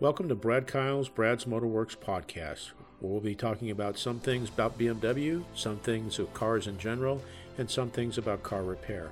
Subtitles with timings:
[0.00, 4.76] Welcome to Brad Kyle's Brad's Motorworks podcast, where we'll be talking about some things about
[4.76, 7.22] BMW, some things of cars in general,
[7.58, 9.10] and some things about car repair.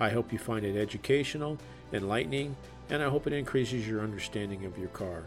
[0.00, 1.56] I hope you find it educational,
[1.92, 2.56] enlightening,
[2.90, 5.22] and I hope it increases your understanding of your car.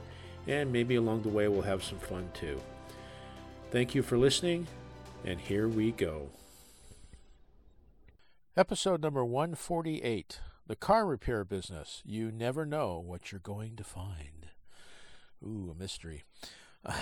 [0.46, 2.60] And maybe along the way we'll have some fun too.
[3.72, 4.68] Thank you for listening,
[5.24, 6.28] and here we go.
[8.58, 12.04] Episode number 148 The Car Repair Business.
[12.06, 14.41] You never know what you're going to find.
[15.44, 16.24] Ooh, a mystery.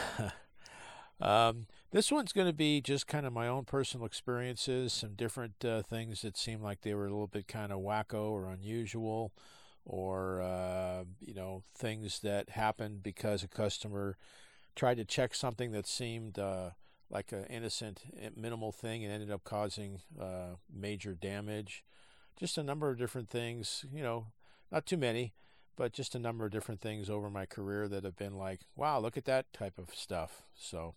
[1.21, 5.63] um, this one's going to be just kind of my own personal experiences, some different
[5.65, 9.33] uh, things that seemed like they were a little bit kind of wacko or unusual,
[9.85, 14.17] or uh, you know things that happened because a customer
[14.75, 16.69] tried to check something that seemed uh,
[17.09, 21.83] like an innocent, eh, minimal thing and ended up causing uh, major damage.
[22.37, 24.27] Just a number of different things, you know,
[24.71, 25.33] not too many
[25.79, 28.99] but just a number of different things over my career that have been like, wow,
[28.99, 30.43] look at that type of stuff.
[30.53, 30.93] So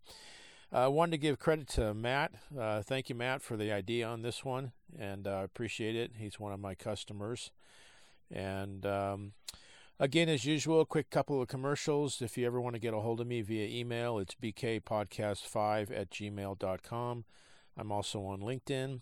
[0.73, 2.33] I uh, wanted to give credit to Matt.
[2.59, 6.15] Uh, thank you, Matt, for the idea on this one, and I uh, appreciate it.
[6.19, 7.53] He's one of my customers.
[8.29, 9.35] And um,
[10.01, 12.21] again, as usual, a quick couple of commercials.
[12.21, 16.11] If you ever want to get a hold of me via email, it's bkpodcast5 at
[16.11, 17.25] gmail.com.
[17.79, 19.01] I'm also on LinkedIn.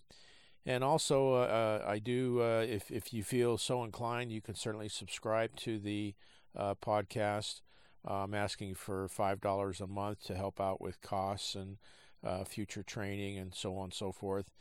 [0.70, 4.54] And also, uh, uh, I do, uh, if, if you feel so inclined, you can
[4.54, 6.14] certainly subscribe to the
[6.56, 7.62] uh, podcast.
[8.04, 11.78] I'm asking for $5 a month to help out with costs and
[12.22, 14.52] uh, future training and so on and so forth.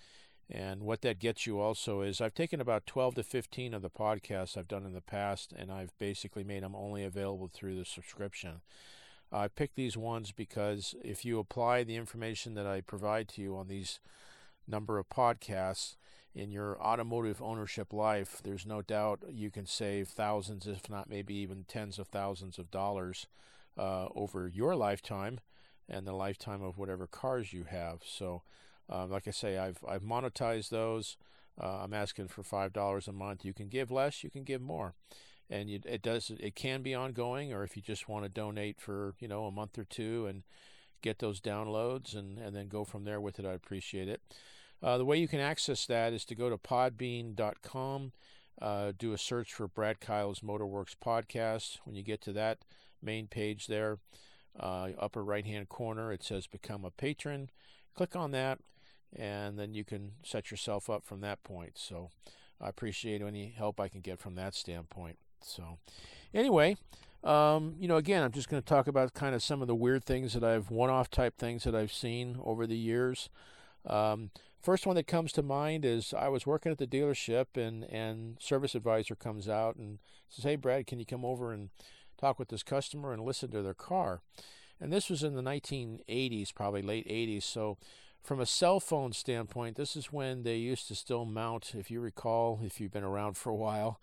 [0.49, 3.91] And what that gets you also is I've taken about 12 to 15 of the
[3.91, 7.85] podcasts I've done in the past, and I've basically made them only available through the
[7.85, 8.61] subscription.
[9.31, 13.55] I picked these ones because if you apply the information that I provide to you
[13.55, 13.99] on these
[14.69, 15.95] number of podcasts
[16.35, 21.33] in your automotive ownership life, there's no doubt you can save thousands, if not maybe
[21.35, 23.27] even tens of thousands of dollars
[23.77, 25.39] uh, over your lifetime
[25.87, 28.01] and the lifetime of whatever cars you have.
[28.05, 28.43] So,
[28.89, 31.17] uh, like I say, I've I've monetized those.
[31.61, 33.43] Uh, I'm asking for five dollars a month.
[33.43, 34.93] You can give less, you can give more,
[35.49, 36.31] and you, it does.
[36.39, 39.51] It can be ongoing, or if you just want to donate for you know a
[39.51, 40.43] month or two and
[41.01, 44.21] get those downloads and and then go from there with it, I appreciate it.
[44.81, 48.11] Uh, the way you can access that is to go to podbean.com,
[48.61, 51.79] uh, do a search for Brad Kyle's Motorworks podcast.
[51.83, 52.59] When you get to that
[53.01, 53.99] main page there,
[54.59, 57.49] uh, upper right hand corner, it says Become a Patron.
[57.95, 58.59] Click on that,
[59.15, 61.73] and then you can set yourself up from that point.
[61.75, 62.09] So
[62.61, 65.17] I appreciate any help I can get from that standpoint.
[65.41, 65.77] So,
[66.33, 66.77] anyway,
[67.23, 69.75] um, you know, again, I'm just going to talk about kind of some of the
[69.75, 73.29] weird things that I've one off type things that I've seen over the years.
[73.85, 74.31] Um,
[74.61, 78.37] First one that comes to mind is I was working at the dealership and and
[78.41, 81.69] service advisor comes out and says, "Hey Brad, can you come over and
[82.17, 84.21] talk with this customer and listen to their car?"
[84.79, 87.45] And this was in the 1980s, probably late 80s.
[87.45, 87.77] So
[88.21, 92.01] from a cell phone standpoint, this is when they used to still mount, if you
[92.01, 93.99] recall, if you've been around for a while,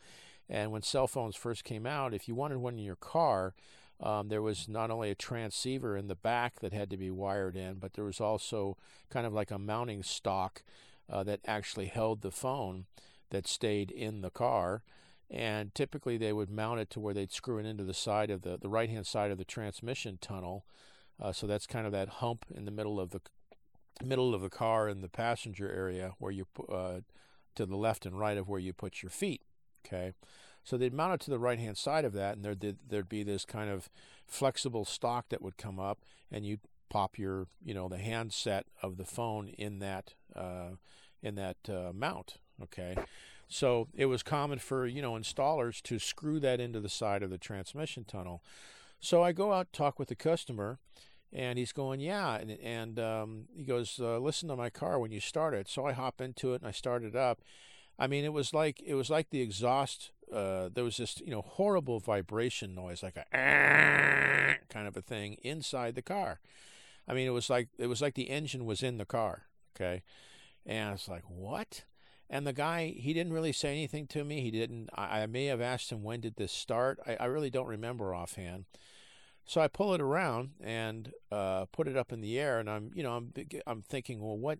[0.49, 3.55] and when cell phones first came out, if you wanted one in your car,
[4.00, 7.56] um, there was not only a transceiver in the back that had to be wired
[7.56, 8.76] in, but there was also
[9.10, 10.62] kind of like a mounting stock
[11.10, 12.86] uh, that actually held the phone
[13.30, 14.82] that stayed in the car.
[15.30, 18.42] And typically they would mount it to where they'd screw it into the side of
[18.42, 20.66] the, the right hand side of the transmission tunnel.
[21.20, 23.20] Uh, so that's kind of that hump in the middle of the
[24.04, 27.00] middle of the car in the passenger area where you uh,
[27.54, 29.40] to the left and right of where you put your feet.
[29.86, 30.12] Okay.
[30.66, 33.22] So they'd mount it to the right hand side of that, and there'd, there'd be
[33.22, 33.88] this kind of
[34.27, 38.97] flexible stock that would come up, and you'd pop your, you know, the handset of
[38.97, 40.71] the phone in that, uh,
[41.22, 42.38] in that uh, mount.
[42.60, 42.97] Okay.
[43.47, 47.31] So it was common for, you know, installers to screw that into the side of
[47.31, 48.43] the transmission tunnel.
[48.99, 50.81] So I go out talk with the customer,
[51.32, 55.12] and he's going, yeah, and, and um, he goes, uh, listen to my car when
[55.12, 55.69] you start it.
[55.69, 57.41] So I hop into it and I start it up.
[57.99, 61.31] I mean, it was like it was like the exhaust uh, there was this you
[61.31, 66.40] know horrible vibration noise, like a kind of a thing inside the car.
[67.08, 69.43] I mean, it was like it was like the engine was in the car.
[69.75, 70.02] Okay,
[70.64, 71.84] and I was like, what?
[72.28, 74.40] And the guy, he didn't really say anything to me.
[74.40, 74.90] He didn't.
[74.94, 76.99] I, I may have asked him when did this start.
[77.06, 78.64] I, I, really don't remember offhand.
[79.44, 82.90] So I pull it around and uh, put it up in the air, and I'm,
[82.96, 83.32] you know, I'm,
[83.64, 84.58] I'm thinking, well, what?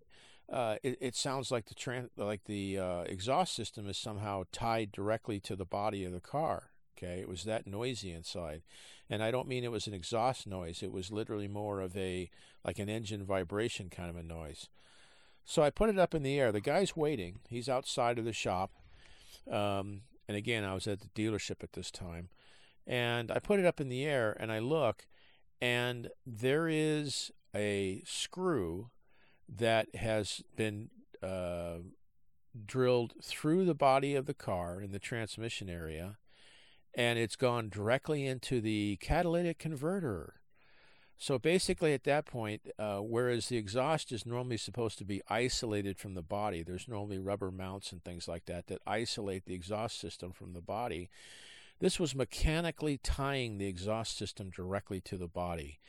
[0.51, 5.39] Uh, it, it, sounds like the like the uh, exhaust system is somehow tied directly
[5.41, 6.71] to the body of the car.
[6.97, 8.61] Okay, it was that noisy inside,
[9.09, 10.81] and I don't mean it was an exhaust noise.
[10.81, 12.29] It was literally more of a
[12.63, 14.69] like an engine vibration kind of a noise.
[15.45, 16.51] So I put it up in the air.
[16.51, 17.39] The guy's waiting.
[17.49, 18.71] He's outside of the shop,
[19.49, 22.29] um, and again, I was at the dealership at this time,
[22.85, 25.07] And I put it up in the air and I look,
[25.61, 28.91] and there is a screw
[29.49, 30.89] that has been
[31.23, 31.77] uh,
[32.65, 36.17] drilled through the body of the car in the transmission area,
[36.93, 40.35] and it's gone directly into the catalytic converter.
[41.19, 45.97] So basically, at that point, uh, whereas the exhaust is normally supposed to be isolated
[45.97, 49.99] from the body, there's normally rubber mounts and things like that that isolate the exhaust
[49.99, 51.09] system from the body.
[51.79, 55.79] This was mechanically tying the exhaust system directly to the body.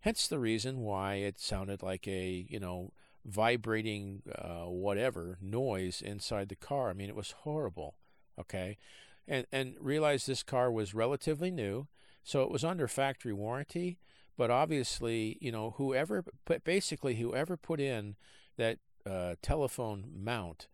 [0.00, 2.92] Hence the reason why it sounded like a, you know,
[3.24, 6.90] vibrating uh, whatever noise inside the car.
[6.90, 7.96] I mean, it was horrible.
[8.38, 8.78] Okay,
[9.26, 11.86] and and realize this car was relatively new,
[12.22, 13.98] so it was under factory warranty.
[14.36, 16.24] But obviously, you know, whoever
[16.64, 18.16] basically whoever put in
[18.56, 20.68] that uh, telephone mount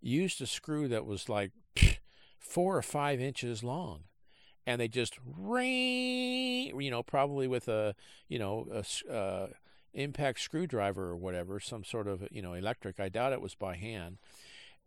[0.00, 1.52] used a screw that was like
[2.38, 4.04] four or five inches long,
[4.66, 7.94] and they just ring, you know, probably with a
[8.28, 9.46] you know a uh,
[9.98, 13.00] impact screwdriver or whatever, some sort of you know electric.
[13.00, 14.18] I doubt it was by hand.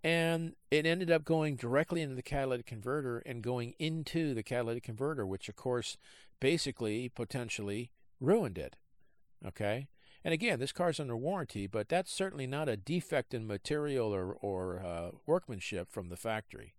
[0.03, 4.83] And it ended up going directly into the catalytic converter and going into the catalytic
[4.83, 5.97] converter, which of course
[6.39, 8.77] basically potentially ruined it.
[9.45, 9.87] Okay?
[10.23, 14.33] And again, this car's under warranty, but that's certainly not a defect in material or,
[14.33, 16.73] or uh, workmanship from the factory.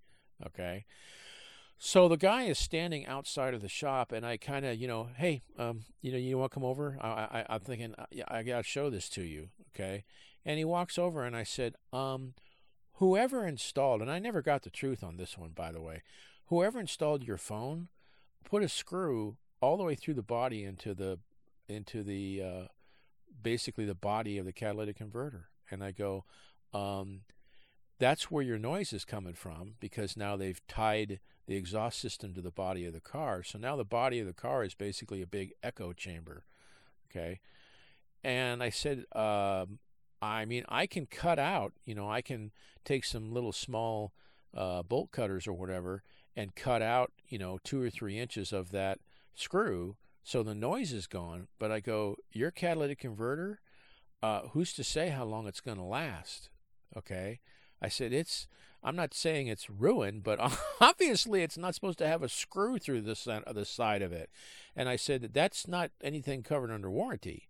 [0.44, 0.84] Okay?
[1.84, 5.08] So the guy is standing outside of the shop, and I kind of, you know,
[5.16, 6.96] hey, um, you know, you want to come over?
[7.00, 9.48] I, I, am thinking, uh, yeah, I got to show this to you.
[9.74, 10.04] Okay?
[10.44, 12.34] And he walks over, and I said, um,
[12.98, 16.02] whoever installed, and I never got the truth on this one, by the way,
[16.46, 17.88] whoever installed your phone
[18.44, 21.18] put a screw all the way through the body into the
[21.68, 22.66] into the uh,
[23.42, 25.48] basically the body of the catalytic converter.
[25.68, 26.26] And I go,
[26.72, 27.22] um,
[27.98, 32.40] that's where your noise is coming from because now they've tied the exhaust system to
[32.40, 33.42] the body of the car.
[33.42, 36.44] So now the body of the car is basically a big echo chamber.
[37.10, 37.40] Okay.
[38.24, 39.78] And I said, um,
[40.20, 42.52] I mean, I can cut out, you know, I can
[42.84, 44.12] take some little small
[44.56, 46.02] uh, bolt cutters or whatever
[46.36, 49.00] and cut out, you know, two or three inches of that
[49.34, 53.60] screw so the noise is gone, but I go, your catalytic converter,
[54.22, 56.48] uh, who's to say how long it's going to last?
[56.96, 57.40] Okay.
[57.82, 58.46] I said, it's,
[58.82, 60.38] I'm not saying it's ruined, but
[60.80, 64.30] obviously it's not supposed to have a screw through the, center, the side of it.
[64.76, 67.48] And I said that that's not anything covered under warranty.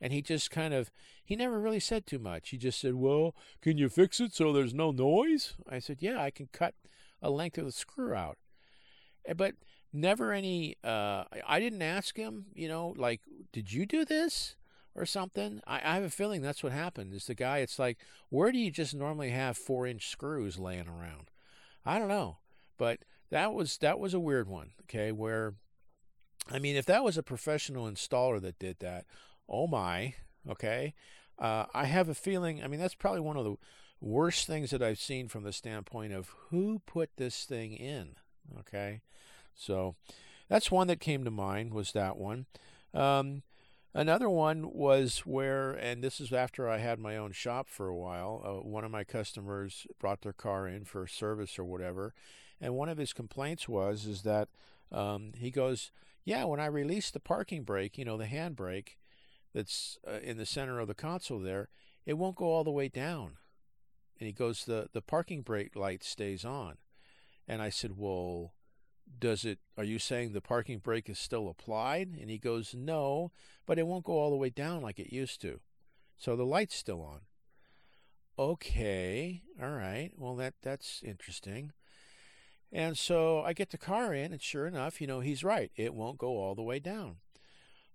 [0.00, 0.90] And he just kind of,
[1.24, 2.50] he never really said too much.
[2.50, 5.54] He just said, well, can you fix it so there's no noise?
[5.68, 6.74] I said, yeah, I can cut
[7.20, 8.38] a length of the screw out.
[9.26, 9.54] Eh, but
[9.92, 13.20] never any uh, i didn't ask him you know like
[13.52, 14.56] did you do this
[14.96, 17.98] or something I, I have a feeling that's what happened is the guy it's like
[18.28, 21.30] where do you just normally have four inch screws laying around
[21.84, 22.38] i don't know
[22.78, 23.00] but
[23.30, 25.54] that was that was a weird one okay where
[26.50, 29.04] i mean if that was a professional installer that did that
[29.48, 30.14] oh my
[30.48, 30.94] okay
[31.38, 33.56] uh, i have a feeling i mean that's probably one of the
[34.00, 38.16] worst things that i've seen from the standpoint of who put this thing in
[38.58, 39.00] okay
[39.54, 39.96] so
[40.48, 42.46] that's one that came to mind was that one.
[42.94, 43.42] Um,
[43.96, 47.96] another one was where, and this is after I had my own shop for a
[47.96, 48.42] while.
[48.44, 52.14] Uh, one of my customers brought their car in for service or whatever,
[52.60, 54.48] and one of his complaints was is that
[54.92, 55.90] um, he goes,
[56.24, 58.96] "Yeah, when I release the parking brake, you know, the handbrake
[59.54, 61.70] that's uh, in the center of the console there,
[62.04, 63.38] it won't go all the way down."
[64.20, 66.76] And he goes, "the the parking brake light stays on."
[67.48, 68.52] And I said, "Well."
[69.18, 72.08] Does it are you saying the parking brake is still applied?
[72.20, 73.32] And he goes no
[73.66, 75.60] but it won't go all the way down like it used to.
[76.16, 77.20] So the light's still on.
[78.38, 80.10] Okay all right.
[80.16, 81.72] Well that that's interesting.
[82.72, 85.94] And so i get the car in and sure enough you know he's right it
[85.94, 87.16] won't go all the way down.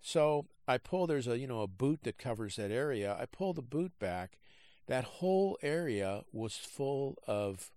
[0.01, 3.15] So i pull there's a you know a boot that covers that area.
[3.19, 4.37] I pull the boot back.
[4.87, 7.71] That whole area was full of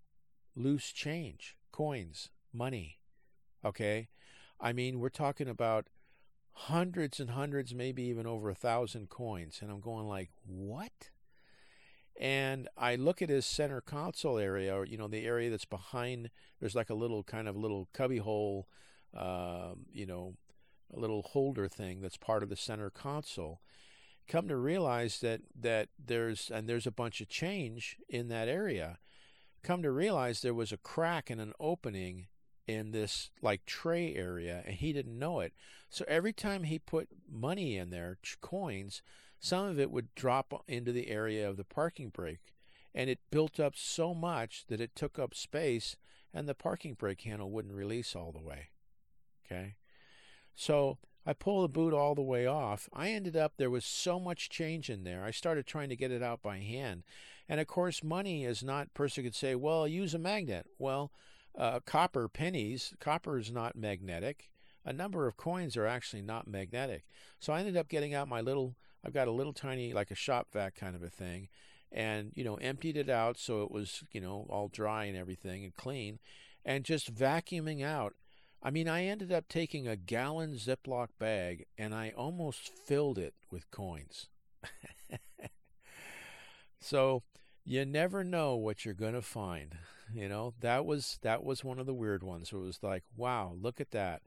[0.56, 2.98] loose change coins money
[3.64, 4.08] Okay.
[4.60, 5.88] I mean, we're talking about
[6.52, 9.58] hundreds and hundreds, maybe even over a thousand coins.
[9.60, 11.10] And I'm going like, what?
[12.18, 16.30] And I look at his center console area, or, you know, the area that's behind,
[16.60, 18.68] there's like a little kind of little cubby hole,
[19.16, 20.36] uh, you know,
[20.94, 23.60] a little holder thing that's part of the center console.
[24.28, 28.98] Come to realize that, that there's, and there's a bunch of change in that area.
[29.64, 32.28] Come to realize there was a crack and an opening
[32.66, 35.52] in this like tray area and he didn't know it.
[35.88, 39.02] So every time he put money in there, coins,
[39.38, 42.54] some of it would drop into the area of the parking brake
[42.94, 45.96] and it built up so much that it took up space
[46.32, 48.68] and the parking brake handle wouldn't release all the way.
[49.44, 49.76] Okay.
[50.54, 52.88] So I pull the boot all the way off.
[52.92, 55.24] I ended up, there was so much change in there.
[55.24, 57.02] I started trying to get it out by hand.
[57.48, 60.66] And of course, money is not, person could say, well, use a magnet.
[60.78, 61.12] Well,
[61.56, 64.50] uh, copper pennies, copper is not magnetic.
[64.84, 67.04] A number of coins are actually not magnetic.
[67.40, 70.16] So I ended up getting out my little, I've got a little tiny, like a
[70.16, 71.48] shop vac kind of a thing,
[71.90, 75.64] and, you know, emptied it out so it was, you know, all dry and everything
[75.64, 76.18] and clean,
[76.64, 78.14] and just vacuuming out
[78.66, 83.34] I mean, I ended up taking a gallon Ziploc bag and I almost filled it
[83.50, 84.28] with coins.
[86.80, 87.22] so
[87.64, 89.76] you never know what you're going to find.
[90.14, 92.52] You know, that was that was one of the weird ones.
[92.52, 94.22] It was like, wow, look at that.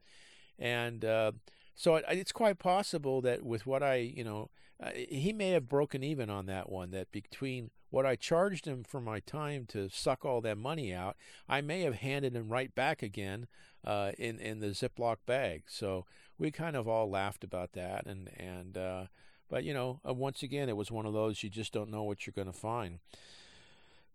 [0.58, 1.32] And uh,
[1.74, 4.50] so it, it's quite possible that with what I, you know,
[4.82, 6.90] uh, he may have broken even on that one.
[6.90, 11.16] That between what I charged him for my time to suck all that money out,
[11.48, 13.46] I may have handed him right back again
[13.84, 15.62] uh, in in the Ziploc bag.
[15.68, 16.04] So
[16.38, 19.04] we kind of all laughed about that, and and uh,
[19.48, 22.02] but you know, uh, once again, it was one of those you just don't know
[22.02, 22.98] what you're going to find.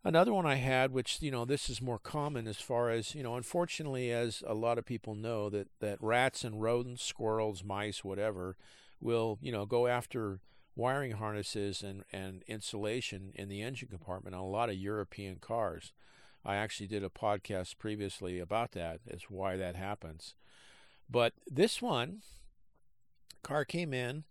[0.06, 3.24] Another one I had, which you know, this is more common as far as you
[3.24, 3.36] know.
[3.36, 8.58] Unfortunately, as a lot of people know, that that rats and rodents, squirrels, mice, whatever,
[9.00, 10.40] will you know go after
[10.76, 15.92] wiring harnesses and, and insulation in the engine compartment on a lot of European cars.
[16.46, 20.36] I actually did a podcast previously about that, as why that happens.
[21.10, 22.22] But this one,
[23.44, 24.24] car came in.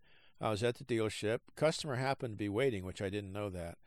[0.43, 1.39] I was at the dealership.
[1.55, 3.79] Customer happened to be waiting, which I didn't know that.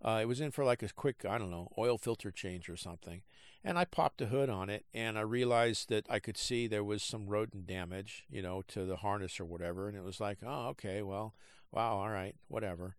[0.00, 2.76] Uh, it was in for like a quick, I don't know, oil filter change or
[2.76, 3.22] something.
[3.64, 6.84] And I popped the hood on it, and I realized that I could see there
[6.84, 9.88] was some rodent damage, you know, to the harness or whatever.
[9.88, 11.34] And it was like, oh, okay, well,
[11.72, 12.94] wow, all right, whatever.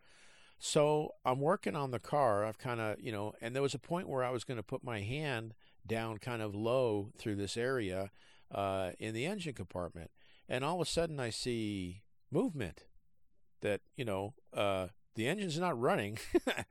[0.60, 2.44] So I'm working on the car.
[2.44, 4.64] I've kind of, you know, and there was a point where I was going to
[4.64, 5.54] put my hand
[5.86, 8.12] down kind of low through this area
[8.52, 10.12] uh, in the engine compartment.
[10.50, 12.87] And all of a sudden I see movement
[13.62, 16.18] that, you know, uh, the engine's not running.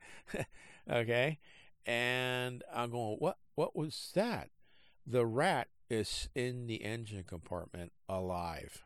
[0.91, 1.39] okay.
[1.85, 4.49] And I'm going, what, what was that?
[5.05, 8.83] The rat is in the engine compartment alive.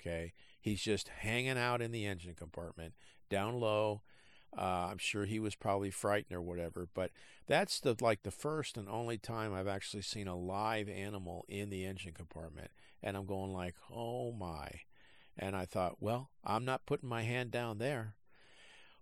[0.00, 0.32] Okay.
[0.60, 2.94] He's just hanging out in the engine compartment
[3.28, 4.02] down low
[4.56, 7.10] uh, I'm sure he was probably frightened or whatever, but
[7.46, 11.70] that's the like the first and only time I've actually seen a live animal in
[11.70, 12.70] the engine compartment,
[13.02, 14.68] and I'm going like, oh my,
[15.38, 18.14] and I thought, well, I'm not putting my hand down there.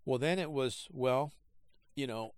[0.05, 1.33] Well, then it was, well,
[1.95, 2.35] you know,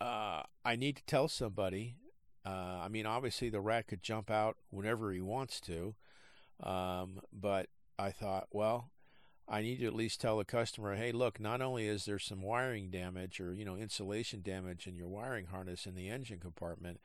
[0.00, 1.96] uh, I need to tell somebody.
[2.44, 5.94] Uh, I mean, obviously the rat could jump out whenever he wants to,
[6.62, 8.90] um, but I thought, well,
[9.48, 12.42] I need to at least tell the customer, hey, look, not only is there some
[12.42, 17.00] wiring damage or you know insulation damage in your wiring harness in the engine compartment,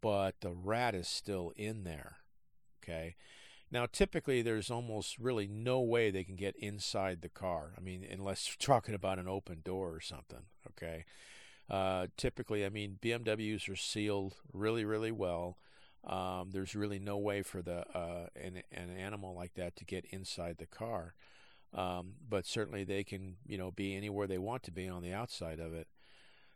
[0.00, 2.16] but the rat is still in there.
[2.82, 3.16] Okay.
[3.74, 7.72] Now, typically, there's almost really no way they can get inside the car.
[7.76, 10.44] I mean, unless you're talking about an open door or something.
[10.70, 11.04] Okay.
[11.68, 15.58] Uh, typically, I mean, BMWs are sealed really, really well.
[16.04, 20.04] Um, there's really no way for the uh, an, an animal like that to get
[20.04, 21.14] inside the car.
[21.72, 25.12] Um, but certainly they can, you know, be anywhere they want to be on the
[25.12, 25.88] outside of it.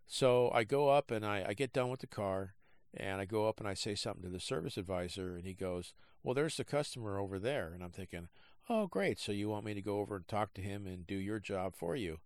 [0.06, 2.54] So I go up and I, I get done with the car
[2.94, 5.94] and I go up and I say something to the service advisor and he goes,
[6.22, 7.72] Well, there's the customer over there.
[7.74, 8.28] And I'm thinking,
[8.70, 9.18] Oh, great.
[9.18, 11.74] So you want me to go over and talk to him and do your job
[11.74, 12.18] for you.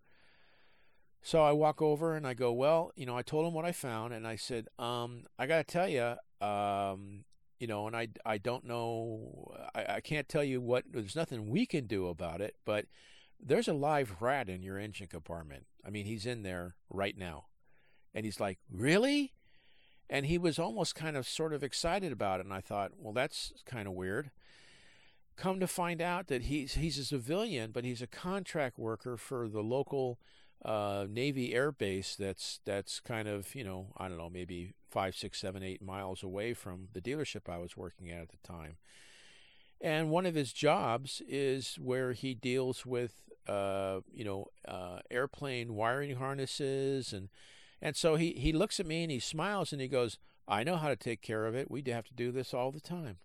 [1.23, 3.73] So I walk over and I go, Well, you know, I told him what I
[3.73, 7.25] found and I said, um, I got to tell you, um,
[7.61, 11.49] you know, and I, I don't know, I, I can't tell you what, there's nothing
[11.49, 12.87] we can do about it, but
[13.41, 15.67] there's a live rat in your engine compartment.
[15.87, 17.47] I mean, he's in there right now.
[18.15, 19.33] And he's like, Really?
[20.13, 22.45] And he was almost kind of sort of excited about it.
[22.45, 24.31] And I thought, Well, that's kind of weird.
[25.37, 29.49] Come to find out that he's, he's a civilian, but he's a contract worker for
[29.49, 30.19] the local
[30.65, 35.17] uh, Navy air base that's that's kind of you know I don't know maybe five
[35.17, 38.77] six seven eight miles away from the dealership I was working at at the time,
[39.81, 45.75] and one of his jobs is where he deals with uh, you know uh, airplane
[45.75, 47.29] wiring harnesses and
[47.83, 50.77] and so he he looks at me and he smiles and he goes I know
[50.77, 51.71] how to take care of it.
[51.71, 53.19] We have to do this all the time,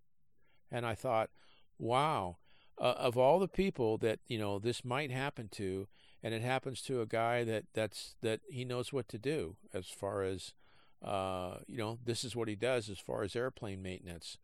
[0.72, 1.30] and I thought
[1.78, 2.38] wow.
[2.80, 5.88] Uh, of all the people that you know this might happen to
[6.22, 9.88] and it happens to a guy that that's that he knows what to do as
[9.88, 10.54] far as
[11.04, 14.38] uh, you know this is what he does as far as airplane maintenance.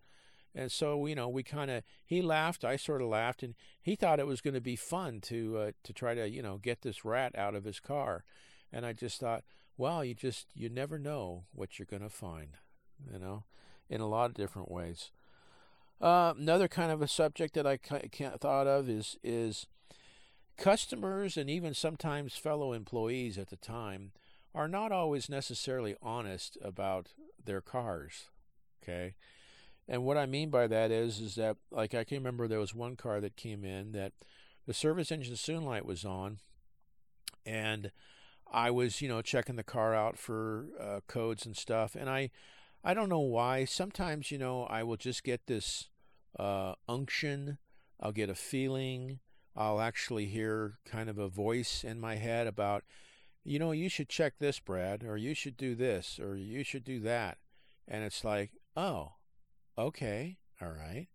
[0.56, 3.96] And so you know we kind of he laughed i sort of laughed and he
[3.96, 6.82] thought it was going to be fun to uh, to try to you know get
[6.82, 8.24] this rat out of his car.
[8.72, 9.44] And i just thought
[9.78, 12.58] well you just you never know what you're going to find
[13.12, 13.44] you know
[13.90, 15.12] in a lot of different ways
[16.02, 19.68] Uh, another kind of a subject that I can't thought of is is
[20.58, 24.12] customers and even sometimes fellow employees at the time
[24.54, 27.10] are not always necessarily honest about
[27.44, 28.30] their cars.
[28.82, 29.16] Okay.
[29.88, 32.76] And what I mean by that is, is that like I can remember there was
[32.76, 34.14] one car that came in that
[34.68, 36.40] the service engine soon light was on,
[37.46, 37.92] and
[38.54, 42.30] I was you know checking the car out for uh, codes and stuff, and I
[42.84, 43.66] I don't know why.
[43.66, 45.90] Sometimes you know I will just get this
[46.40, 47.58] uh, unction,
[48.00, 49.20] I'll get a feeling,
[49.56, 52.84] I'll actually hear kind of a voice in my head about
[53.44, 56.84] you know you should check this Brad or you should do this or you should
[56.84, 57.40] do that,
[57.88, 59.14] and it's like oh
[59.78, 61.08] okay, all right.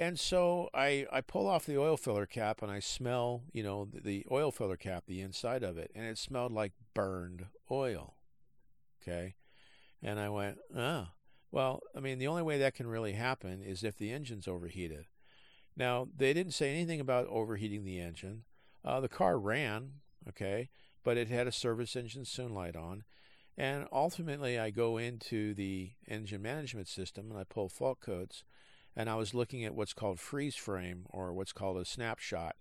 [0.00, 3.84] And so I, I pull off the oil filler cap and I smell, you know,
[3.84, 8.14] the, the oil filler cap, the inside of it, and it smelled like burned oil.
[9.02, 9.34] Okay.
[10.02, 11.08] And I went, oh,
[11.52, 15.04] well, I mean, the only way that can really happen is if the engine's overheated.
[15.76, 18.44] Now, they didn't say anything about overheating the engine.
[18.82, 19.90] Uh, the car ran,
[20.26, 20.70] okay,
[21.04, 23.04] but it had a service engine soon light on.
[23.54, 28.44] And ultimately, I go into the engine management system and I pull fault codes.
[28.96, 32.56] And I was looking at what's called freeze frame or what's called a snapshot.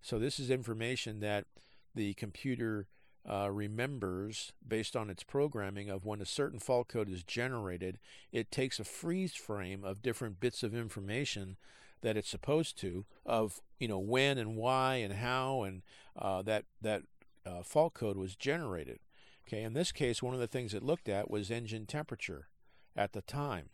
[0.00, 1.46] So, this is information that
[1.94, 2.86] the computer
[3.28, 7.98] uh, remembers based on its programming of when a certain fault code is generated.
[8.32, 11.56] It takes a freeze frame of different bits of information
[12.02, 15.82] that it's supposed to of you know when and why and how and
[16.16, 17.02] uh, that that
[17.46, 18.98] uh, fault code was generated.
[19.46, 22.48] Okay, in this case, one of the things it looked at was engine temperature
[22.96, 23.70] at the time.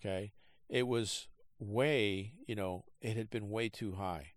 [0.00, 0.32] Okay,
[0.68, 1.28] it was
[1.58, 4.32] way, you know, it had been way too high.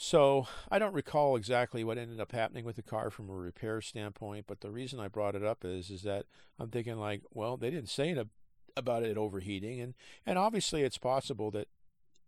[0.00, 3.80] So I don't recall exactly what ended up happening with the car from a repair
[3.80, 6.26] standpoint, but the reason I brought it up is is that
[6.58, 8.28] I'm thinking like, well, they didn't say it
[8.76, 11.66] about it overheating, and and obviously it's possible that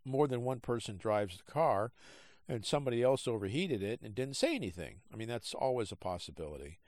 [0.04, 1.92] more than one person drives the car,
[2.48, 4.96] and somebody else overheated it and didn't say anything.
[5.12, 6.80] I mean, that's always a possibility.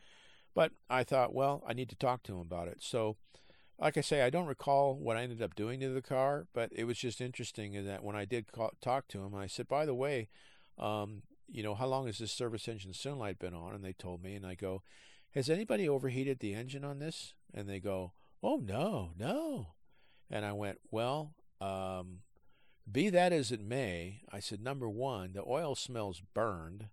[0.55, 2.79] But I thought, well, I need to talk to him about it.
[2.81, 3.16] So,
[3.83, 6.71] like I say, I don't recall what I ended up doing to the car, but
[6.73, 9.66] it was just interesting in that when I did call, talk to him, I said,
[9.66, 10.29] by the way,
[10.79, 13.75] um, you know, how long has this service engine soon light been on?
[13.75, 14.83] And they told me, and I go,
[15.35, 17.35] has anybody overheated the engine on this?
[17.53, 19.75] And they go, oh, no, no.
[20.31, 22.18] And I went, well, um,
[22.90, 26.87] be that as it may, I said, number one, the oil smells burned,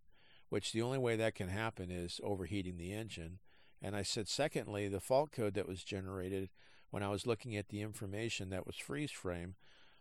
[0.49, 3.38] which the only way that can happen is overheating the engine.
[3.80, 6.49] And I said, secondly, the fault code that was generated
[6.91, 9.56] when I was looking at the information that was freeze frame,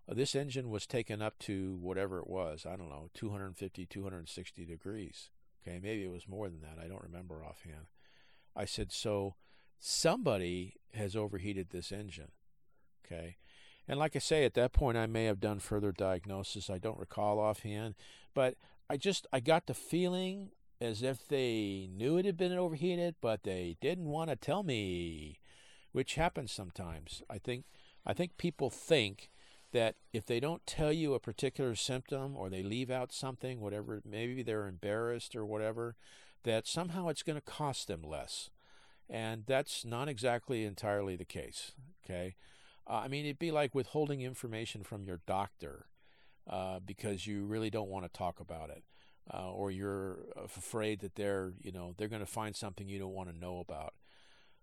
[0.08, 4.64] uh, this engine was taken up to whatever it was, I don't know, 250, 260
[4.64, 5.30] degrees.
[5.66, 6.82] Okay, maybe it was more than that.
[6.82, 7.86] I don't remember offhand.
[8.56, 9.34] I said, so
[9.78, 12.32] somebody has overheated this engine.
[13.04, 13.36] Okay.
[13.86, 16.68] And like I say, at that point, I may have done further diagnosis.
[16.68, 17.94] I don't recall offhand,
[18.34, 18.56] but
[18.90, 23.42] I just I got the feeling as if they knew it had been overheated, but
[23.42, 25.40] they didn't want to tell me,
[25.92, 27.22] which happens sometimes.
[27.28, 27.64] I think
[28.06, 29.30] I think people think
[29.72, 34.00] that if they don't tell you a particular symptom or they leave out something, whatever,
[34.04, 35.94] maybe they're embarrassed or whatever,
[36.44, 38.50] that somehow it's going to cost them less.
[39.10, 41.72] And that's not exactly entirely the case.
[42.04, 42.36] Okay.
[42.88, 45.86] Uh, I mean, it'd be like withholding information from your doctor
[46.48, 48.84] uh, because you really don't want to talk about it,
[49.32, 53.12] uh, or you're afraid that they're, you know, they're going to find something you don't
[53.12, 53.92] want to know about.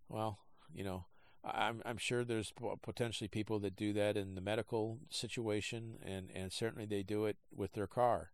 [0.09, 0.39] Well,
[0.73, 1.05] you know,
[1.45, 6.51] I'm I'm sure there's potentially people that do that in the medical situation, and and
[6.51, 8.31] certainly they do it with their car.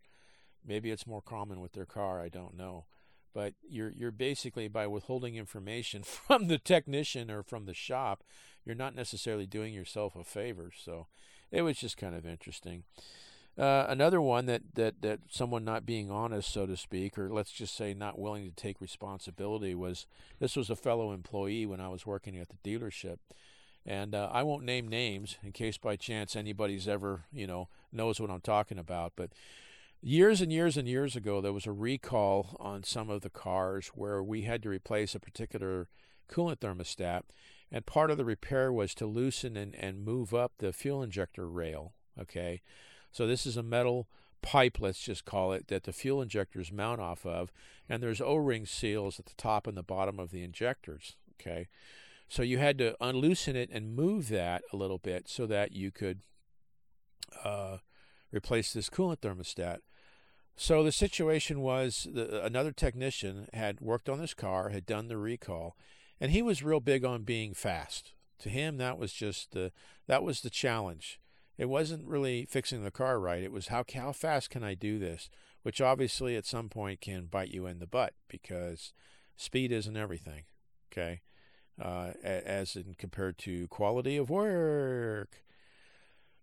[0.65, 2.21] Maybe it's more common with their car.
[2.21, 2.85] I don't know
[3.33, 8.25] but you're you're basically by withholding information from the technician or from the shop
[8.65, 10.71] you're not necessarily doing yourself a favor.
[10.75, 11.07] So
[11.51, 12.83] it was just kind of interesting.
[13.61, 17.51] Uh, another one that, that, that someone not being honest, so to speak, or let's
[17.51, 20.07] just say not willing to take responsibility was
[20.39, 23.17] this was a fellow employee when I was working at the dealership.
[23.85, 28.19] And uh, I won't name names in case by chance anybody's ever, you know, knows
[28.19, 29.13] what I'm talking about.
[29.15, 29.29] But
[30.01, 33.91] years and years and years ago, there was a recall on some of the cars
[33.93, 35.87] where we had to replace a particular
[36.27, 37.21] coolant thermostat
[37.71, 41.47] and part of the repair was to loosen and, and move up the fuel injector
[41.47, 41.93] rail.
[42.19, 42.61] Okay,
[43.11, 44.07] so this is a metal
[44.41, 47.51] pipe, let's just call it, that the fuel injectors mount off of,
[47.87, 51.15] and there's O-ring seals at the top and the bottom of the injectors.
[51.39, 51.67] Okay,
[52.27, 55.91] so you had to unloosen it and move that a little bit so that you
[55.91, 56.21] could
[57.43, 57.77] uh,
[58.31, 59.79] replace this coolant thermostat.
[60.55, 65.17] So the situation was the, another technician had worked on this car, had done the
[65.17, 65.75] recall,
[66.19, 68.13] and he was real big on being fast.
[68.39, 69.71] To him, that was just the
[70.07, 71.19] that was the challenge.
[71.61, 73.43] It wasn't really fixing the car right.
[73.43, 75.29] It was how how fast can I do this,
[75.61, 78.93] which obviously at some point can bite you in the butt because
[79.37, 80.45] speed isn't everything.
[80.91, 81.21] Okay,
[81.79, 85.43] uh, as in compared to quality of work.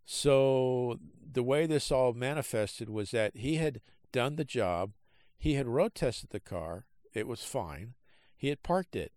[0.04, 1.00] So
[1.32, 3.80] the way this all manifested was that he had
[4.12, 4.92] done the job,
[5.36, 7.94] he had road tested the car, it was fine,
[8.36, 9.10] he had parked it.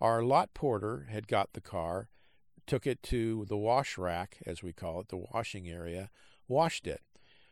[0.00, 2.08] Our lot porter had got the car,
[2.66, 6.10] took it to the wash rack, as we call it, the washing area,
[6.48, 7.02] washed it.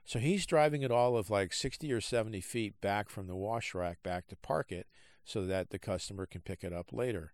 [0.05, 3.75] So he's driving it all of like 60 or 70 feet back from the wash
[3.75, 4.87] rack back to park it
[5.25, 7.33] so that the customer can pick it up later.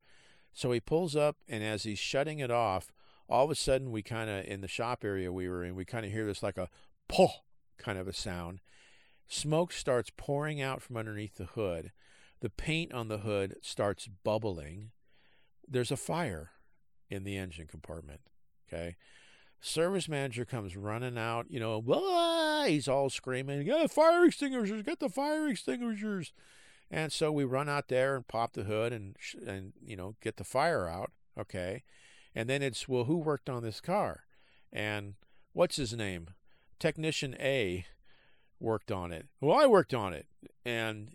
[0.52, 2.92] So he pulls up, and as he's shutting it off,
[3.28, 5.84] all of a sudden we kind of, in the shop area we were in, we
[5.84, 6.68] kind of hear this like a
[7.08, 7.44] pull
[7.78, 8.60] kind of a sound.
[9.28, 11.92] Smoke starts pouring out from underneath the hood.
[12.40, 14.90] The paint on the hood starts bubbling.
[15.66, 16.50] There's a fire
[17.08, 18.20] in the engine compartment.
[18.68, 18.96] Okay.
[19.60, 22.64] Service manager comes running out, you know, Wah!
[22.64, 26.32] he's all screaming, Get the fire extinguishers, get the fire extinguishers.
[26.90, 29.16] And so we run out there and pop the hood and,
[29.46, 31.12] and you know, get the fire out.
[31.38, 31.82] Okay.
[32.34, 34.24] And then it's, well, who worked on this car?
[34.72, 35.14] And
[35.52, 36.28] what's his name?
[36.78, 37.84] Technician A
[38.60, 39.26] worked on it.
[39.40, 40.26] Well, I worked on it.
[40.64, 41.14] And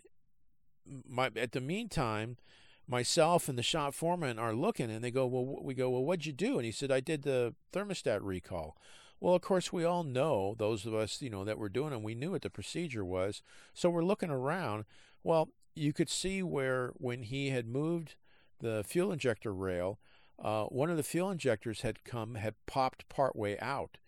[1.08, 2.36] my, at the meantime,
[2.86, 6.26] myself and the shop foreman are looking and they go, Well, we go, Well, what'd
[6.26, 6.56] you do?
[6.56, 8.76] And he said, I did the thermostat recall.
[9.20, 12.02] Well, of course, we all know, those of us, you know, that were doing them,
[12.02, 13.42] we knew what the procedure was.
[13.72, 14.84] So we're looking around.
[15.22, 18.16] Well, you could see where when he had moved
[18.60, 19.98] the fuel injector rail,
[20.42, 23.98] uh, one of the fuel injectors had come, had popped partway out.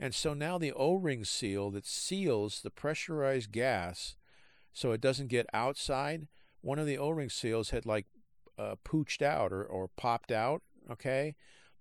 [0.00, 4.16] And so now the O ring seal that seals the pressurized gas
[4.72, 6.28] so it doesn't get outside,
[6.60, 8.06] one of the O ring seals had like
[8.58, 10.62] uh, pooched out or, or popped out.
[10.90, 11.34] Okay.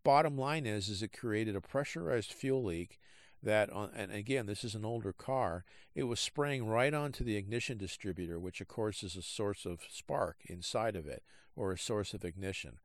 [0.03, 2.99] Bottom line is, is it created a pressurized fuel leak
[3.43, 5.63] that, on, and again, this is an older car.
[5.95, 9.81] It was spraying right onto the ignition distributor, which of course is a source of
[9.89, 11.23] spark inside of it
[11.55, 12.79] or a source of ignition.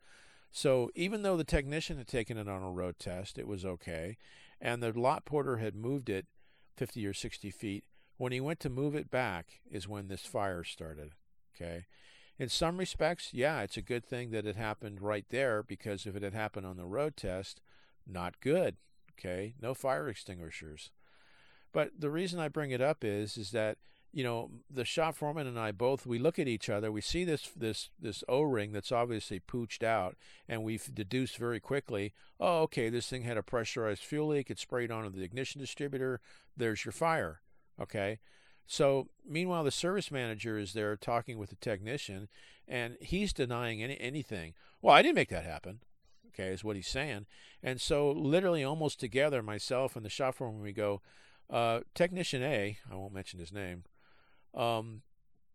[0.50, 4.16] So even though the technician had taken it on a road test, it was okay,
[4.60, 6.26] and the lot porter had moved it
[6.76, 7.84] 50 or 60 feet.
[8.16, 11.10] When he went to move it back, is when this fire started.
[11.54, 11.84] Okay,
[12.38, 16.14] in some respects, yeah, it's a good thing that it happened right there because if
[16.14, 17.60] it had happened on the road test,
[18.06, 18.76] not good.
[19.18, 20.90] Okay, no fire extinguishers.
[21.72, 23.78] But the reason I bring it up is is that
[24.12, 27.24] you know the shop foreman and I both we look at each other, we see
[27.24, 30.16] this this this O-ring that's obviously pooched out,
[30.48, 34.50] and we've deduced very quickly, oh, okay, this thing had a pressurized fuel leak.
[34.50, 36.20] It sprayed onto the ignition distributor.
[36.56, 37.40] There's your fire.
[37.80, 38.18] Okay,
[38.66, 42.28] so, meanwhile, the service manager is there talking with the technician,
[42.66, 44.54] and he's denying any, anything.
[44.82, 45.80] Well, I didn't make that happen,
[46.28, 47.26] okay, is what he's saying.
[47.62, 51.00] And so, literally, almost together, myself and the shop foreman, we go,
[51.48, 53.84] uh, Technician A, I won't mention his name,
[54.54, 55.02] um,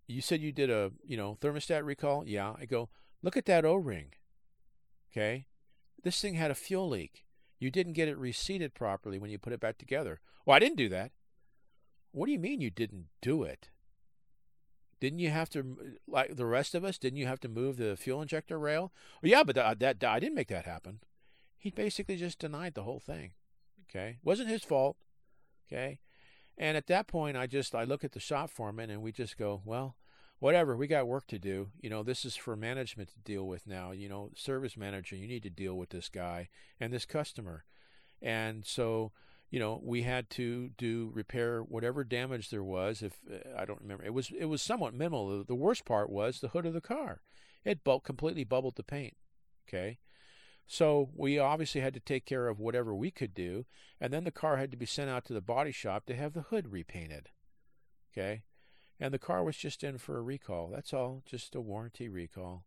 [0.07, 2.27] you said you did a, you know, thermostat recall?
[2.27, 2.53] Yeah.
[2.59, 2.89] I go,
[3.21, 4.13] look at that O ring,
[5.11, 5.47] okay?
[6.03, 7.25] This thing had a fuel leak.
[7.59, 10.19] You didn't get it reseated properly when you put it back together.
[10.45, 11.11] Well, I didn't do that.
[12.11, 13.69] What do you mean you didn't do it?
[14.99, 17.97] Didn't you have to, like the rest of us, didn't you have to move the
[17.97, 18.91] fuel injector rail?
[19.21, 20.99] Well, yeah, but that, that I didn't make that happen.
[21.57, 23.31] He basically just denied the whole thing.
[23.89, 24.97] Okay, wasn't his fault.
[25.67, 25.99] Okay,
[26.57, 29.37] and at that point, I just I look at the shop foreman and we just
[29.37, 29.95] go, well,
[30.39, 31.69] whatever, we got work to do.
[31.79, 33.91] You know, this is for management to deal with now.
[33.91, 37.65] You know, service manager, you need to deal with this guy and this customer,
[38.21, 39.11] and so
[39.51, 43.03] you know, we had to do repair whatever damage there was.
[43.03, 45.39] If uh, I don't remember, it was it was somewhat minimal.
[45.39, 47.21] The, the worst part was the hood of the car.
[47.65, 49.15] It bu- completely bubbled the paint.
[49.67, 49.99] Okay,
[50.65, 53.65] so we obviously had to take care of whatever we could do,
[53.99, 56.31] and then the car had to be sent out to the body shop to have
[56.33, 57.29] the hood repainted.
[58.13, 58.43] Okay,
[59.01, 60.69] and the car was just in for a recall.
[60.73, 62.63] That's all, just a warranty recall.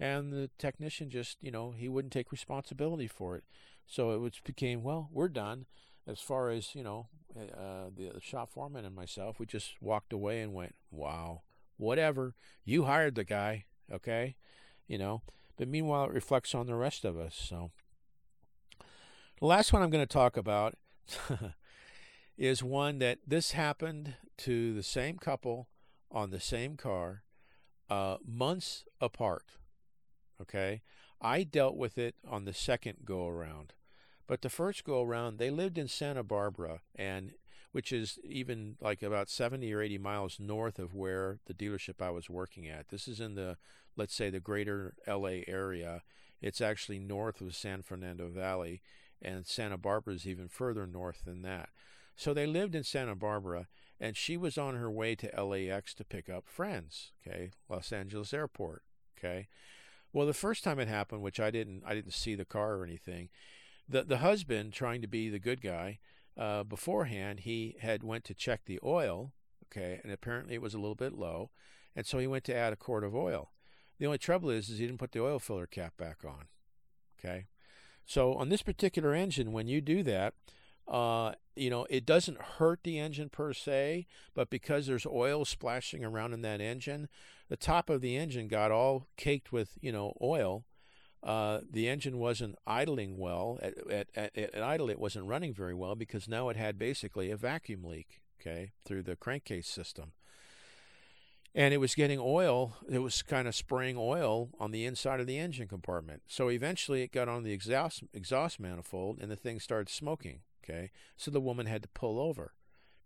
[0.00, 3.42] And the technician just, you know, he wouldn't take responsibility for it.
[3.84, 5.66] So it was became, well, we're done
[6.08, 10.12] as far as you know, uh, the, the shop foreman and myself, we just walked
[10.12, 11.42] away and went, "Wow,
[11.76, 12.34] whatever.
[12.64, 14.36] You hired the guy, okay?
[14.86, 15.22] You know."
[15.56, 17.34] But meanwhile, it reflects on the rest of us.
[17.34, 17.72] So,
[19.40, 20.76] the last one I'm going to talk about
[22.38, 25.68] is one that this happened to the same couple
[26.10, 27.24] on the same car,
[27.90, 29.44] uh, months apart.
[30.40, 30.82] Okay,
[31.20, 33.74] I dealt with it on the second go around.
[34.28, 37.32] But the first go around, they lived in Santa Barbara, and
[37.72, 42.10] which is even like about 70 or 80 miles north of where the dealership I
[42.10, 42.90] was working at.
[42.90, 43.56] This is in the,
[43.96, 46.02] let's say, the greater LA area.
[46.40, 48.82] It's actually north of San Fernando Valley,
[49.20, 51.70] and Santa Barbara is even further north than that.
[52.14, 53.66] So they lived in Santa Barbara,
[53.98, 57.12] and she was on her way to LAX to pick up friends.
[57.26, 58.82] Okay, Los Angeles Airport.
[59.18, 59.48] Okay,
[60.12, 62.84] well, the first time it happened, which I didn't, I didn't see the car or
[62.84, 63.28] anything.
[63.88, 65.98] The the husband, trying to be the good guy,
[66.36, 69.32] uh, beforehand, he had went to check the oil.
[69.66, 71.50] Okay, and apparently it was a little bit low,
[71.94, 73.52] and so he went to add a quart of oil.
[73.98, 76.46] The only trouble is, is he didn't put the oil filler cap back on.
[77.18, 77.46] Okay,
[78.06, 80.34] so on this particular engine, when you do that,
[80.86, 86.04] uh, you know, it doesn't hurt the engine per se, but because there's oil splashing
[86.04, 87.08] around in that engine,
[87.48, 90.64] the top of the engine got all caked with, you know, oil.
[91.22, 93.58] Uh, the engine wasn't idling well.
[93.60, 97.30] At, at, at, at idle, it wasn't running very well because now it had basically
[97.30, 100.12] a vacuum leak, okay, through the crankcase system
[101.54, 105.26] and it was getting oil it was kind of spraying oil on the inside of
[105.26, 109.58] the engine compartment so eventually it got on the exhaust exhaust manifold and the thing
[109.58, 112.52] started smoking Okay, so the woman had to pull over.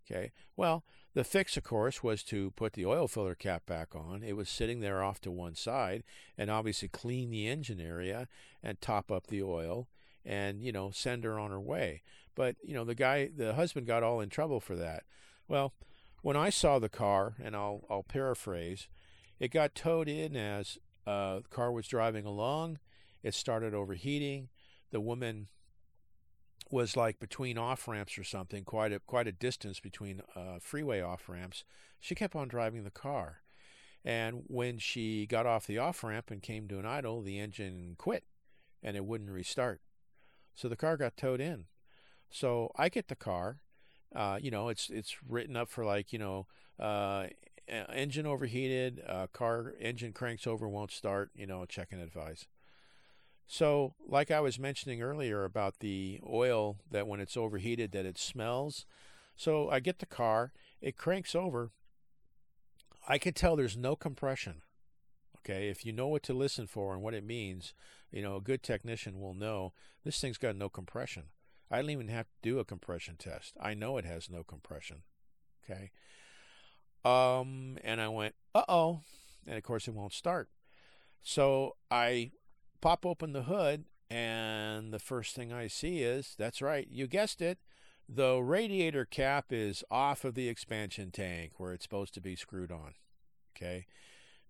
[0.05, 4.23] Okay, well, the fix, of course, was to put the oil filler cap back on.
[4.23, 6.03] It was sitting there off to one side,
[6.37, 8.27] and obviously clean the engine area
[8.61, 9.87] and top up the oil,
[10.25, 12.01] and you know send her on her way.
[12.35, 15.03] But you know the guy, the husband, got all in trouble for that.
[15.47, 15.73] Well,
[16.21, 18.87] when I saw the car, and I'll I'll paraphrase,
[19.39, 22.79] it got towed in as uh, the car was driving along.
[23.21, 24.49] It started overheating.
[24.91, 25.47] The woman
[26.73, 31.01] was like between off ramps or something, quite a quite a distance between uh, freeway
[31.01, 31.63] off ramps.
[31.99, 33.41] She kept on driving the car,
[34.03, 37.93] and when she got off the off ramp and came to an idle, the engine
[37.99, 38.23] quit,
[38.81, 39.81] and it wouldn't restart.
[40.55, 41.65] So the car got towed in.
[42.31, 43.59] So I get the car.
[44.15, 46.47] Uh, you know, it's it's written up for like you know,
[46.79, 47.27] uh,
[47.67, 51.29] engine overheated, uh, car engine cranks over, won't start.
[51.35, 52.47] You know, check and advise.
[53.47, 58.17] So, like I was mentioning earlier about the oil that when it's overheated that it
[58.17, 58.85] smells.
[59.35, 61.71] So, I get the car, it cranks over.
[63.07, 64.61] I can tell there's no compression.
[65.39, 67.73] Okay, if you know what to listen for and what it means,
[68.11, 69.73] you know, a good technician will know
[70.05, 71.23] this thing's got no compression.
[71.69, 73.53] I don't even have to do a compression test.
[73.59, 75.01] I know it has no compression.
[75.63, 75.91] Okay.
[77.03, 79.01] Um, and I went, uh oh.
[79.45, 80.49] And of course, it won't start.
[81.21, 82.31] So I
[82.83, 87.41] pop open the hood, and the first thing I see is that's right, you guessed
[87.41, 87.59] it.
[88.09, 92.73] The radiator cap is off of the expansion tank where it's supposed to be screwed
[92.73, 92.95] on.
[93.55, 93.85] Okay.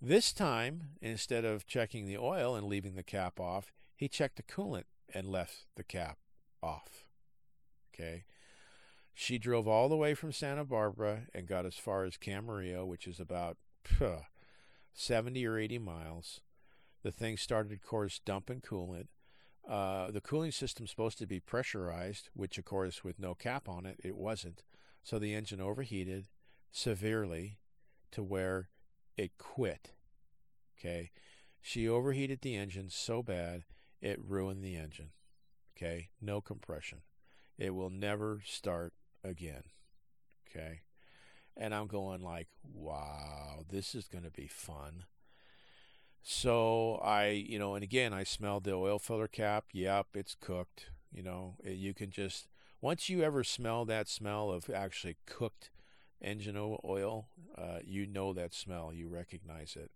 [0.02, 4.44] This time, instead of checking the oil and leaving the cap off, he checked the
[4.44, 6.18] coolant and left the cap
[6.64, 7.06] off.
[7.94, 8.24] Okay.
[9.14, 13.06] She drove all the way from Santa Barbara and got as far as Camarillo, which
[13.06, 13.58] is about
[14.92, 16.42] 70 or 80 miles.
[17.04, 19.08] The thing started, of course, dumping coolant.
[19.68, 23.86] Uh, the cooling system's supposed to be pressurized, which, of course, with no cap on
[23.86, 24.64] it, it wasn't.
[25.04, 26.28] So the engine overheated
[26.72, 27.60] severely
[28.12, 28.70] to where
[29.18, 29.92] it quit.
[30.78, 31.12] Okay.
[31.62, 33.64] She overheated the engine so bad
[34.02, 35.12] it ruined the engine.
[35.78, 36.10] Okay.
[36.22, 37.00] No compression.
[37.58, 39.64] It will never start again.
[40.50, 40.82] Okay.
[41.56, 45.06] And I'm going like, wow, this is going to be fun.
[46.24, 49.66] So I, you know, and again, I smelled the oil filler cap.
[49.74, 50.88] Yep, it's cooked.
[51.12, 52.48] You know, you can just
[52.82, 55.70] once you ever smell that smell of actually cooked
[56.22, 58.92] engine oil, uh, you know that smell.
[58.94, 59.92] You recognize it.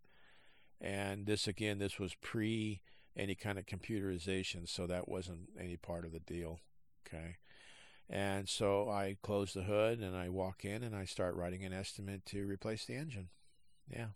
[0.80, 2.82] And this again, this was pre
[3.16, 6.60] any kind of computerization, so that wasn't any part of the deal.
[7.08, 7.38] Okay.
[8.10, 11.74] And so I close the hood and I walk in and I start writing an
[11.74, 13.30] estimate to replace the engine.
[13.90, 14.08] Yeah.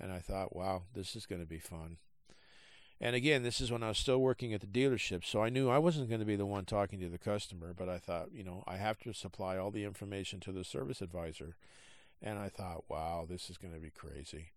[0.00, 1.98] And I thought, wow, this is going to be fun.
[3.00, 5.68] And again, this is when I was still working at the dealership, so I knew
[5.68, 8.44] I wasn't going to be the one talking to the customer, but I thought, you
[8.44, 11.56] know, I have to supply all the information to the service advisor.
[12.22, 14.50] And I thought, wow, this is going to be crazy.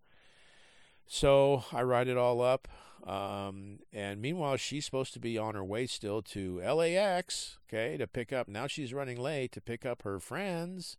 [1.08, 2.68] So I write it all up.
[3.06, 8.08] Um, and meanwhile, she's supposed to be on her way still to LAX, okay, to
[8.08, 8.48] pick up.
[8.48, 10.98] Now she's running late to pick up her friends.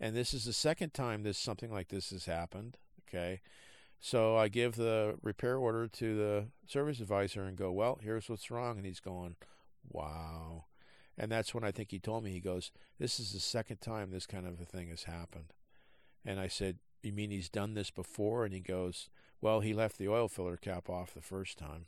[0.00, 2.76] And this is the second time this something like this has happened,
[3.08, 3.40] okay.
[4.00, 8.50] So I give the repair order to the service advisor and go, well, here's what's
[8.50, 8.76] wrong.
[8.76, 9.36] And he's going,
[9.88, 10.66] wow.
[11.18, 14.10] And that's when I think he told me, he goes, this is the second time
[14.10, 15.54] this kind of a thing has happened.
[16.24, 18.44] And I said, you mean he's done this before?
[18.44, 19.08] And he goes,
[19.40, 21.86] well, he left the oil filler cap off the first time.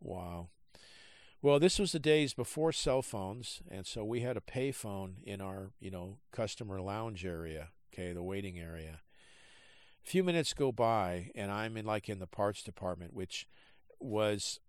[0.00, 0.48] Wow.
[1.40, 5.40] Well, this was the days before cell phones, and so we had a payphone in
[5.40, 9.00] our, you know, customer lounge area, okay, the waiting area
[10.06, 13.46] few minutes go by and I'm in like in the parts department, which
[13.98, 14.60] was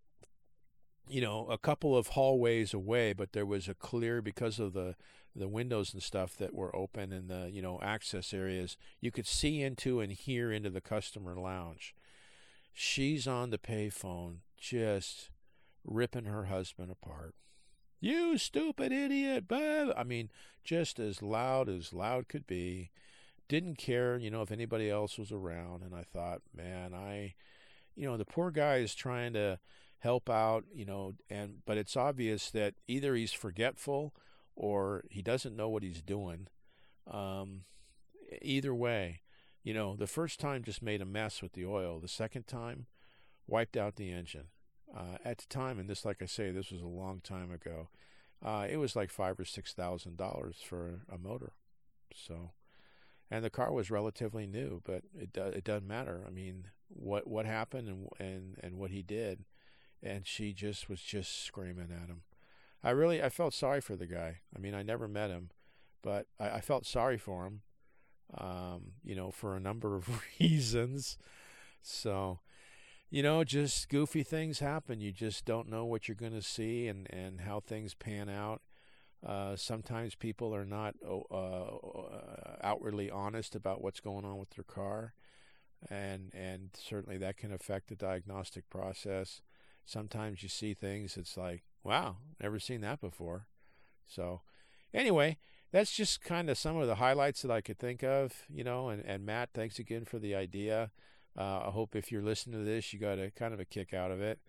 [1.09, 4.95] you know, a couple of hallways away, but there was a clear because of the
[5.35, 9.27] the windows and stuff that were open and the you know access areas you could
[9.27, 11.93] see into and hear into the customer lounge.
[12.73, 15.29] She's on the payphone just
[15.85, 17.35] ripping her husband apart.
[17.99, 20.29] You stupid idiot i mean
[20.63, 22.91] just as loud as loud could be
[23.47, 27.33] didn't care you know if anybody else was around and i thought man i
[27.95, 29.59] you know the poor guy is trying to
[29.99, 34.13] help out you know and but it's obvious that either he's forgetful
[34.57, 36.47] or he doesn't know what he's doing.
[37.09, 37.61] Um,
[38.41, 39.21] either way,
[39.63, 41.99] you know, the first time just made a mess with the oil.
[41.99, 42.87] The second time
[43.45, 44.47] wiped out the engine.
[44.95, 47.89] Uh, at the time, and this, like I say, this was a long time ago.
[48.43, 51.51] Uh, it was like five or six thousand dollars for a motor.
[52.13, 52.51] So,
[53.29, 56.23] and the car was relatively new, but it do, it doesn't matter.
[56.25, 59.45] I mean, what what happened and and and what he did,
[60.01, 62.21] and she just was just screaming at him.
[62.83, 64.39] I really I felt sorry for the guy.
[64.55, 65.49] I mean, I never met him,
[66.01, 67.61] but I, I felt sorry for him.
[68.37, 71.17] Um, you know, for a number of reasons.
[71.81, 72.39] So,
[73.09, 74.99] you know, just goofy things happen.
[74.99, 78.61] You just don't know what you're going to see and and how things pan out.
[79.25, 84.63] Uh, sometimes people are not uh, uh, outwardly honest about what's going on with their
[84.63, 85.13] car,
[85.89, 89.41] and and certainly that can affect the diagnostic process.
[89.85, 91.17] Sometimes you see things.
[91.17, 93.47] It's like, Wow, never seen that before.
[94.05, 94.41] So,
[94.93, 95.37] anyway,
[95.71, 98.89] that's just kind of some of the highlights that I could think of, you know.
[98.89, 100.91] And, and Matt, thanks again for the idea.
[101.37, 103.93] Uh, I hope if you're listening to this, you got a kind of a kick
[103.93, 104.39] out of it.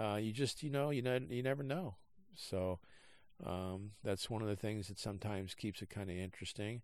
[0.00, 1.96] Uh, you just, you know, you know, you never know.
[2.34, 2.78] So
[3.44, 6.82] um, that's one of the things that sometimes keeps it kind of interesting.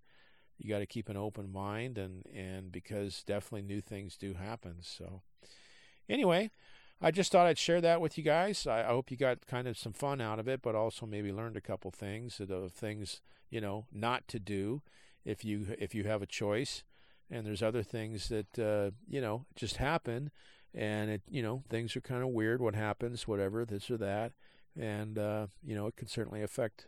[0.58, 4.76] You got to keep an open mind, and and because definitely new things do happen.
[4.80, 5.22] So
[6.08, 6.50] anyway,
[7.00, 8.66] I just thought I'd share that with you guys.
[8.66, 11.32] I, I, hope you got kind of some fun out of it, but also maybe
[11.32, 14.82] learned a couple things of things you know not to do
[15.24, 16.84] if you if you have a choice.
[17.30, 20.30] And there's other things that uh, you know just happen,
[20.72, 22.60] and it you know things are kind of weird.
[22.60, 24.32] What happens, whatever, this or that,
[24.78, 26.86] and uh, you know it can certainly affect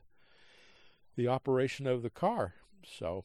[1.17, 2.55] the operation of the car.
[2.85, 3.25] So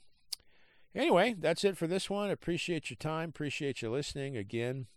[0.96, 2.32] anyway, that's it for this one.
[2.32, 3.30] Appreciate your time.
[3.30, 4.88] Appreciate you listening again.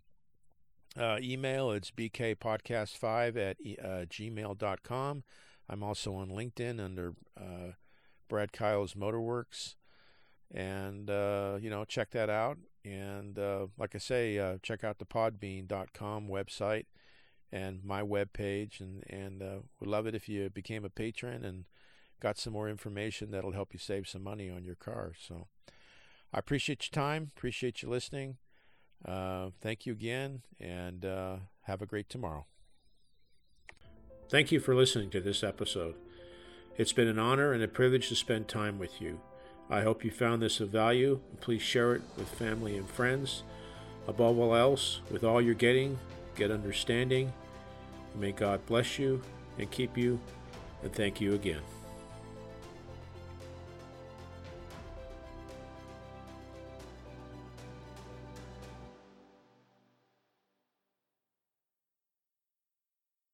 [0.97, 5.23] Uh, email, it's bkpodcast5 at uh, gmail.com.
[5.67, 7.73] I'm also on LinkedIn under uh,
[8.29, 9.75] Brad Kyle's Motorworks.
[10.53, 12.57] And, uh, you know, check that out.
[12.85, 16.85] And uh, like I say, uh, check out the podbean.com website
[17.55, 18.81] and my webpage.
[18.81, 21.65] And, and uh, would love it if you became a patron and
[22.19, 25.13] got some more information that'll help you save some money on your car.
[25.17, 25.47] So
[26.33, 28.37] I appreciate your time, appreciate you listening.
[29.03, 32.45] Uh, thank you again, and uh, have a great tomorrow.
[34.29, 35.95] Thank you for listening to this episode.
[36.77, 39.21] It's been an honor and a privilege to spend time with you.
[39.69, 41.19] I hope you found this of value.
[41.41, 43.43] Please share it with family and friends.
[44.07, 45.97] Above all else, with all you're getting,
[46.35, 47.31] get understanding.
[48.17, 49.21] May God bless you
[49.57, 50.19] and keep you,
[50.83, 51.61] and thank you again.